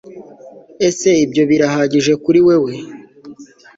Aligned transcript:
Ese 0.87 1.09
ibyo 1.25 1.43
birahagije 1.49 2.13
kuri 2.23 2.39
wewe 2.47 2.73